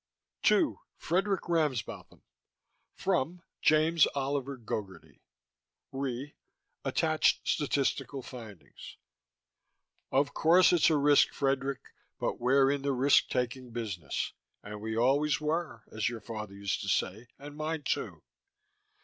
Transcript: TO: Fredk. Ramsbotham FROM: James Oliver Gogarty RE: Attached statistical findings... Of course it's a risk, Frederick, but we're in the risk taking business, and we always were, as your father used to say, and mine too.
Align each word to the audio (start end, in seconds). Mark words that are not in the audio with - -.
TO: 0.41 0.79
Fredk. 0.99 1.47
Ramsbotham 1.47 2.23
FROM: 2.95 3.43
James 3.61 4.07
Oliver 4.15 4.57
Gogarty 4.57 5.21
RE: 5.91 6.33
Attached 6.83 7.47
statistical 7.47 8.23
findings... 8.23 8.97
Of 10.11 10.33
course 10.33 10.73
it's 10.73 10.89
a 10.89 10.97
risk, 10.97 11.33
Frederick, 11.33 11.93
but 12.19 12.39
we're 12.39 12.71
in 12.71 12.81
the 12.81 12.93
risk 12.93 13.27
taking 13.29 13.69
business, 13.69 14.33
and 14.63 14.81
we 14.81 14.97
always 14.97 15.39
were, 15.39 15.83
as 15.91 16.09
your 16.09 16.19
father 16.19 16.55
used 16.55 16.81
to 16.81 16.89
say, 16.89 17.27
and 17.37 17.55
mine 17.55 17.83
too. 17.83 18.23